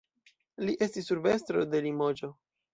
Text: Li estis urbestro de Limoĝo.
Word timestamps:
Li 0.65 0.75
estis 0.87 1.13
urbestro 1.17 1.69
de 1.77 1.85
Limoĝo. 1.91 2.35